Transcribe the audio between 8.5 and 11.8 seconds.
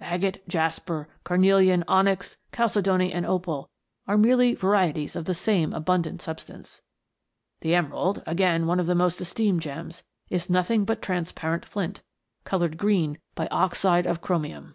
one of the most esteemed gems, is nothing but transparent